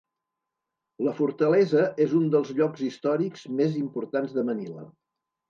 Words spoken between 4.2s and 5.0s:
de Manila.